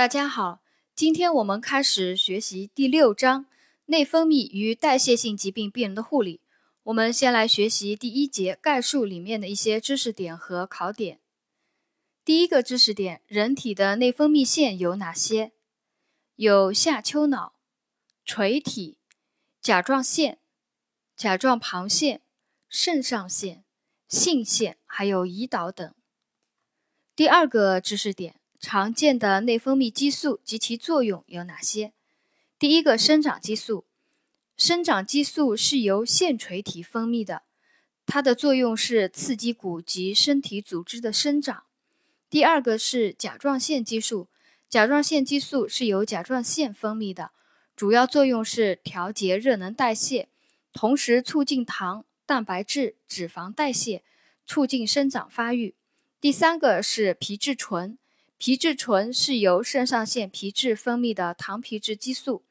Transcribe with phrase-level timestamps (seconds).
[0.00, 0.62] 大家好，
[0.94, 3.44] 今天我们开始学习第六章
[3.84, 6.40] 内分泌与代谢性疾病病人的护理。
[6.84, 11.20] 我们先来学习第一节概述里面的一些知识点和考点。
[12.24, 15.52] 第一个知识点：人体的内分泌腺有哪些？
[16.36, 17.56] 有下丘脑、
[18.24, 18.96] 垂体、
[19.60, 20.38] 甲状腺、
[21.14, 22.22] 甲状旁腺、
[22.70, 23.66] 肾上腺、
[24.08, 25.94] 性腺，还有胰岛等。
[27.14, 28.39] 第二个知识点。
[28.60, 31.94] 常见的内分泌激素及其作用有哪些？
[32.58, 33.86] 第一个，生长激素。
[34.54, 37.42] 生长激素是由腺垂体分泌的，
[38.04, 41.64] 它的作用是刺激骨及身体组织的生长。
[42.28, 44.28] 第二个是甲状腺激素。
[44.68, 47.32] 甲状腺激素是由甲状腺分泌的，
[47.74, 50.28] 主要作用是调节热能代谢，
[50.74, 54.04] 同时促进糖、蛋白质、脂肪代谢，
[54.44, 55.74] 促进生长发育。
[56.20, 57.96] 第三个是皮质醇。
[58.42, 62.42] 皮质醇是由肾上腺皮质分泌的糖皮质激素，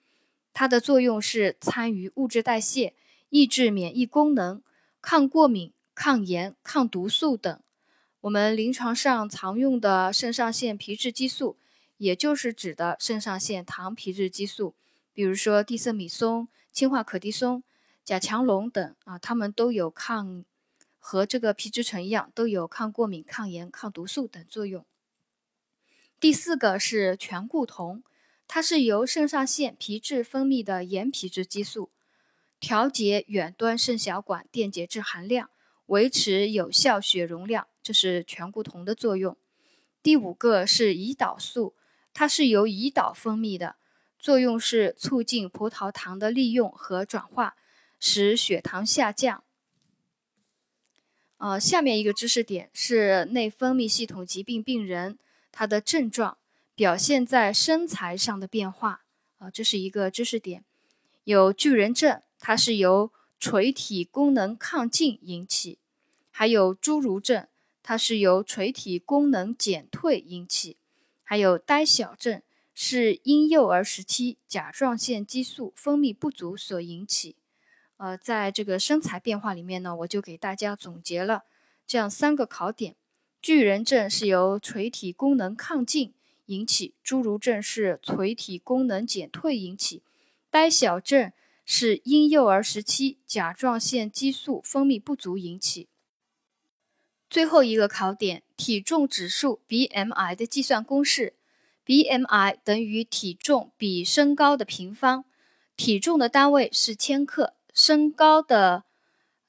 [0.53, 2.93] 它的作用是参与物质代谢、
[3.29, 4.61] 抑制免疫功能、
[5.01, 7.59] 抗过敏、抗炎、抗毒素等。
[8.21, 11.57] 我们临床上常用的肾上腺皮质激素，
[11.97, 14.75] 也就是指的肾上腺糖皮质激素，
[15.11, 17.63] 比如说地塞米松、氢化可的松、
[18.05, 20.45] 甲强龙等啊，它们都有抗
[20.99, 24.85] 和这个皮质醇一样，都有抗过敏、抗炎、抗毒素等作用。
[26.19, 28.03] 第四个是醛固酮，
[28.45, 31.91] 它是由肾上腺皮质分泌的盐皮质激素，
[32.59, 35.49] 调节远端肾小管电解质含量，
[35.85, 39.37] 维持有效血容量，这是醛固酮的作用。
[40.03, 41.73] 第五个是胰岛素，
[42.13, 43.77] 它是由胰岛分泌的，
[44.17, 47.55] 作用是促进葡萄糖的利用和转化，
[47.97, 49.45] 使血糖下降。
[51.37, 55.17] 呃，下面一个知识点是内分泌系统疾病病人。
[55.51, 56.37] 它的症状
[56.75, 59.03] 表现在身材上的变化
[59.37, 60.63] 啊，这是一个知识点。
[61.23, 65.77] 有巨人症，它是由垂体功能亢进引起；
[66.31, 67.47] 还有侏儒症，
[67.83, 70.77] 它是由垂体功能减退引起；
[71.23, 72.41] 还有呆小症，
[72.73, 77.35] 是婴幼儿时期甲状腺激素分泌不足所引起。
[77.97, 81.43] 呃，在这个身材变化里面呢，我就给大家总结了
[81.85, 82.95] 这样三个考点。
[83.41, 86.13] 巨人症是由垂体功能亢进
[86.47, 90.03] 引起，侏儒症是垂体功能减退引起，
[90.49, 91.31] 呆小症
[91.65, 95.87] 是婴幼儿时期甲状腺激素分泌不足引起。
[97.29, 101.35] 最后一个考点，体重指数 BMI 的计算公式
[101.85, 105.23] ：BMI 等于体重比身高的平方，
[105.77, 108.83] 体重的单位是千克，身高的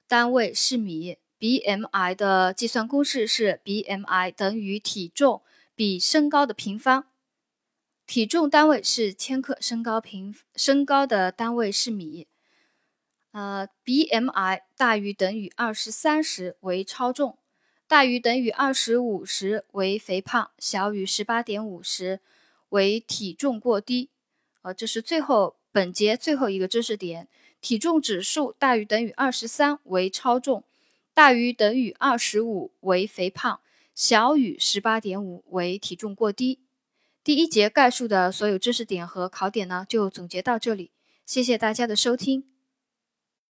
[0.07, 1.17] 单位是米。
[1.41, 5.43] BMI 的计算公式是 BMI 等于体重
[5.75, 7.06] 比身高的平方，
[8.06, 12.27] 体重单位是千克，身高平身高的单位是米。
[13.33, 17.39] 呃，BMI 大于等于二十三时为超重，
[17.89, 22.21] 大于等于二十五时为肥胖，小于十八点五时
[22.69, 24.11] 为体重过低。
[24.61, 27.28] 呃，这是最后本节最后一个知识点：
[27.62, 30.65] 体重指数大于等于二十三为超重。
[31.12, 33.60] 大于等于二十五为肥胖，
[33.94, 36.60] 小于十八点五为体重过低。
[37.22, 40.93] 第一节概述的所有知识点和考点呢，就总结到这里。
[41.26, 42.44] 谢谢大家的收听。